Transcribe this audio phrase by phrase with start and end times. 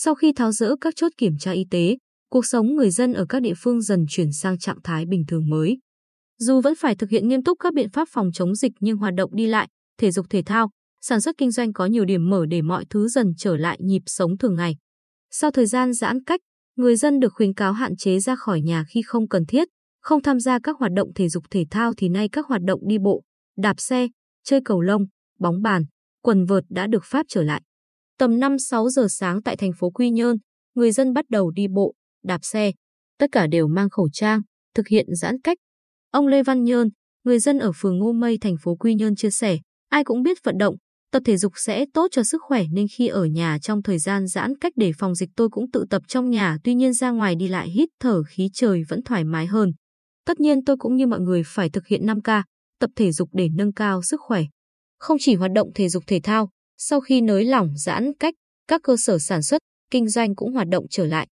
[0.00, 1.96] Sau khi tháo dỡ các chốt kiểm tra y tế,
[2.30, 5.48] cuộc sống người dân ở các địa phương dần chuyển sang trạng thái bình thường
[5.48, 5.78] mới.
[6.38, 9.14] Dù vẫn phải thực hiện nghiêm túc các biện pháp phòng chống dịch nhưng hoạt
[9.14, 9.68] động đi lại,
[10.00, 13.08] thể dục thể thao, sản xuất kinh doanh có nhiều điểm mở để mọi thứ
[13.08, 14.76] dần trở lại nhịp sống thường ngày.
[15.30, 16.40] Sau thời gian giãn cách,
[16.76, 19.68] người dân được khuyến cáo hạn chế ra khỏi nhà khi không cần thiết,
[20.00, 22.80] không tham gia các hoạt động thể dục thể thao thì nay các hoạt động
[22.88, 23.22] đi bộ,
[23.56, 24.08] đạp xe,
[24.44, 25.06] chơi cầu lông,
[25.38, 25.84] bóng bàn,
[26.22, 27.62] quần vợt đã được phép trở lại.
[28.18, 30.36] Tầm 5-6 giờ sáng tại thành phố Quy Nhơn,
[30.74, 32.72] người dân bắt đầu đi bộ, đạp xe.
[33.18, 34.40] Tất cả đều mang khẩu trang,
[34.74, 35.58] thực hiện giãn cách.
[36.10, 36.88] Ông Lê Văn Nhơn,
[37.24, 40.38] người dân ở phường Ngô Mây, thành phố Quy Nhơn chia sẻ, ai cũng biết
[40.44, 40.76] vận động,
[41.12, 44.26] tập thể dục sẽ tốt cho sức khỏe nên khi ở nhà trong thời gian
[44.26, 47.34] giãn cách để phòng dịch tôi cũng tự tập trong nhà tuy nhiên ra ngoài
[47.34, 49.72] đi lại hít thở khí trời vẫn thoải mái hơn.
[50.26, 52.42] Tất nhiên tôi cũng như mọi người phải thực hiện 5K,
[52.80, 54.42] tập thể dục để nâng cao sức khỏe.
[54.98, 58.34] Không chỉ hoạt động thể dục thể thao, sau khi nới lỏng giãn cách,
[58.68, 59.58] các cơ sở sản xuất,
[59.90, 61.28] kinh doanh cũng hoạt động trở lại.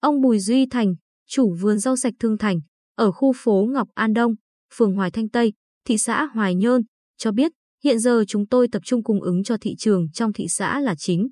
[0.00, 0.94] Ông Bùi Duy Thành,
[1.28, 2.60] chủ vườn rau sạch Thương Thành,
[2.94, 4.34] ở khu phố Ngọc An Đông,
[4.74, 5.52] phường Hoài Thanh Tây,
[5.84, 6.82] thị xã Hoài Nhơn,
[7.16, 7.52] cho biết
[7.84, 10.94] hiện giờ chúng tôi tập trung cung ứng cho thị trường trong thị xã là
[10.98, 11.28] chính.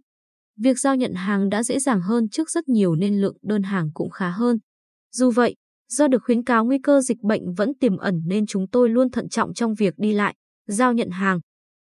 [0.56, 3.90] Việc giao nhận hàng đã dễ dàng hơn trước rất nhiều nên lượng đơn hàng
[3.94, 4.58] cũng khá hơn.
[5.12, 5.54] Dù vậy,
[5.88, 9.10] do được khuyến cáo nguy cơ dịch bệnh vẫn tiềm ẩn nên chúng tôi luôn
[9.10, 10.34] thận trọng trong việc đi lại,
[10.66, 11.40] giao nhận hàng.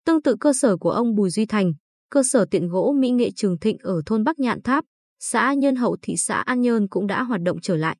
[0.09, 1.73] Tương tự cơ sở của ông Bùi Duy Thành,
[2.09, 4.85] cơ sở tiện gỗ Mỹ Nghệ Trường Thịnh ở thôn Bắc Nhạn Tháp,
[5.19, 7.97] xã Nhân Hậu thị xã An Nhơn cũng đã hoạt động trở lại.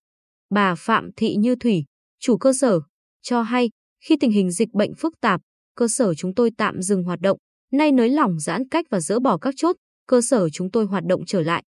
[0.49, 1.85] Bà Phạm Thị Như Thủy,
[2.19, 2.79] chủ cơ sở,
[3.21, 3.69] cho hay
[4.05, 5.41] khi tình hình dịch bệnh phức tạp,
[5.75, 7.37] cơ sở chúng tôi tạm dừng hoạt động,
[7.71, 9.75] nay nới lỏng giãn cách và dỡ bỏ các chốt,
[10.07, 11.63] cơ sở chúng tôi hoạt động trở lại.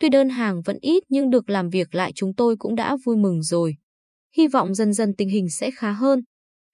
[0.00, 3.16] Tuy đơn hàng vẫn ít nhưng được làm việc lại chúng tôi cũng đã vui
[3.16, 3.76] mừng rồi.
[4.36, 6.22] Hy vọng dần dần tình hình sẽ khá hơn.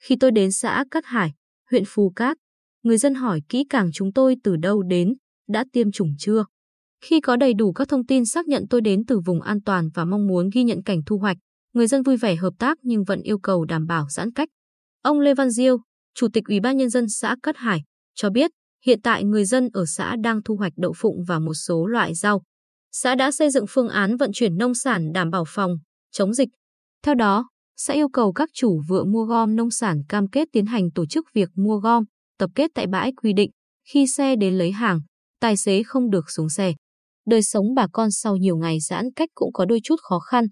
[0.02, 1.32] Khi tôi đến xã Cát Hải,
[1.70, 2.36] huyện Phù Cát,
[2.82, 5.14] người dân hỏi kỹ càng chúng tôi từ đâu đến,
[5.48, 6.44] đã tiêm chủng chưa.
[7.04, 9.88] Khi có đầy đủ các thông tin xác nhận tôi đến từ vùng an toàn
[9.94, 11.36] và mong muốn ghi nhận cảnh thu hoạch,
[11.72, 14.48] người dân vui vẻ hợp tác nhưng vẫn yêu cầu đảm bảo giãn cách.
[15.02, 15.78] Ông Lê Văn Diêu,
[16.14, 17.82] Chủ tịch Ủy ban Nhân dân xã Cát Hải,
[18.14, 18.50] cho biết
[18.84, 22.14] hiện tại người dân ở xã đang thu hoạch đậu phụng và một số loại
[22.14, 22.42] rau.
[22.92, 25.76] Xã đã xây dựng phương án vận chuyển nông sản đảm bảo phòng,
[26.12, 26.48] chống dịch.
[27.02, 30.66] Theo đó, xã yêu cầu các chủ vựa mua gom nông sản cam kết tiến
[30.66, 32.04] hành tổ chức việc mua gom,
[32.38, 33.50] tập kết tại bãi quy định.
[33.92, 35.00] Khi xe đến lấy hàng,
[35.40, 36.74] tài xế không được xuống xe.
[37.26, 40.44] Đời sống bà con sau nhiều ngày giãn cách cũng có đôi chút khó khăn.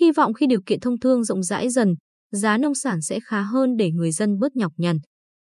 [0.00, 1.94] Hy vọng khi điều kiện thông thương rộng rãi dần,
[2.30, 4.98] giá nông sản sẽ khá hơn để người dân bớt nhọc nhằn.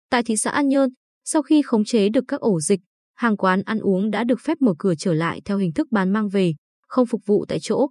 [0.10, 0.90] Tại thị xã An Nhơn,
[1.26, 2.80] sau khi khống chế được các ổ dịch,
[3.16, 6.14] hàng quán ăn uống đã được phép mở cửa trở lại theo hình thức bán
[6.14, 6.54] mang về,
[6.88, 7.88] không phục vụ tại chỗ.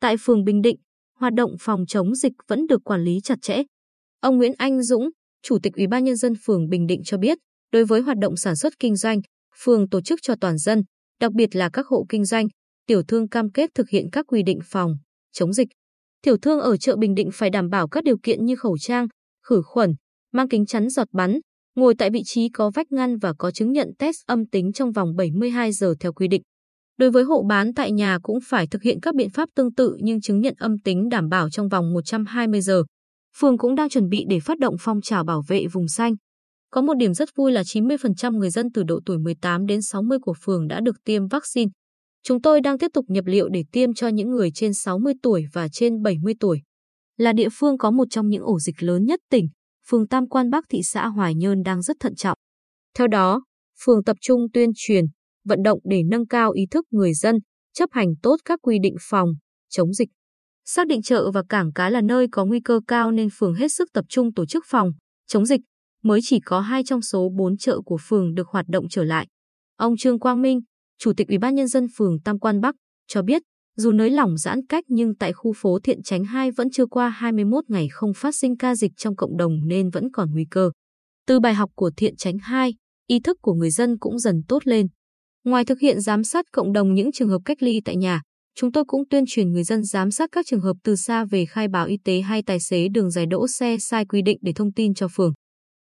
[0.00, 0.76] Tại phường Bình Định,
[1.18, 3.62] hoạt động phòng chống dịch vẫn được quản lý chặt chẽ.
[4.20, 5.10] Ông Nguyễn Anh Dũng,
[5.46, 7.38] Chủ tịch Ủy ban Nhân dân phường Bình Định cho biết,
[7.72, 9.20] đối với hoạt động sản xuất kinh doanh,
[9.62, 10.82] phường tổ chức cho toàn dân,
[11.20, 12.46] đặc biệt là các hộ kinh doanh,
[12.86, 14.96] tiểu thương cam kết thực hiện các quy định phòng,
[15.32, 15.68] chống dịch.
[16.22, 19.06] Tiểu thương ở chợ Bình Định phải đảm bảo các điều kiện như khẩu trang,
[19.46, 19.94] khử khuẩn,
[20.32, 21.40] mang kính chắn giọt bắn,
[21.74, 24.92] ngồi tại vị trí có vách ngăn và có chứng nhận test âm tính trong
[24.92, 26.42] vòng 72 giờ theo quy định.
[26.98, 29.96] Đối với hộ bán tại nhà cũng phải thực hiện các biện pháp tương tự
[30.00, 32.84] nhưng chứng nhận âm tính đảm bảo trong vòng 120 giờ.
[33.38, 36.14] Phường cũng đang chuẩn bị để phát động phong trào bảo vệ vùng xanh.
[36.70, 40.18] Có một điểm rất vui là 90% người dân từ độ tuổi 18 đến 60
[40.22, 41.70] của phường đã được tiêm vaccine.
[42.22, 45.44] Chúng tôi đang tiếp tục nhập liệu để tiêm cho những người trên 60 tuổi
[45.52, 46.60] và trên 70 tuổi.
[47.16, 49.48] Là địa phương có một trong những ổ dịch lớn nhất tỉnh,
[49.86, 52.38] phường Tam Quan Bắc thị xã Hoài Nhơn đang rất thận trọng.
[52.96, 53.44] Theo đó,
[53.84, 55.04] phường tập trung tuyên truyền,
[55.44, 57.36] vận động để nâng cao ý thức người dân,
[57.72, 59.28] chấp hành tốt các quy định phòng,
[59.68, 60.08] chống dịch.
[60.64, 63.72] Xác định chợ và cảng cá là nơi có nguy cơ cao nên phường hết
[63.72, 64.92] sức tập trung tổ chức phòng,
[65.26, 65.60] chống dịch,
[66.02, 69.26] mới chỉ có hai trong số bốn chợ của phường được hoạt động trở lại.
[69.76, 70.60] Ông Trương Quang Minh,
[70.98, 72.74] Chủ tịch Ủy ban Nhân dân phường Tam Quan Bắc,
[73.06, 73.42] cho biết
[73.76, 77.08] dù nới lỏng giãn cách nhưng tại khu phố Thiện Chánh 2 vẫn chưa qua
[77.08, 80.70] 21 ngày không phát sinh ca dịch trong cộng đồng nên vẫn còn nguy cơ.
[81.26, 82.74] Từ bài học của Thiện Chánh 2,
[83.06, 84.86] ý thức của người dân cũng dần tốt lên.
[85.44, 88.22] Ngoài thực hiện giám sát cộng đồng những trường hợp cách ly tại nhà,
[88.54, 91.46] chúng tôi cũng tuyên truyền người dân giám sát các trường hợp từ xa về
[91.46, 94.52] khai báo y tế hay tài xế đường dài đỗ xe sai quy định để
[94.52, 95.32] thông tin cho phường.